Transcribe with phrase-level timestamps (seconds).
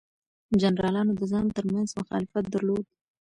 [0.61, 2.85] جنرالانو د ځان ترمنځ مخالفت درلود.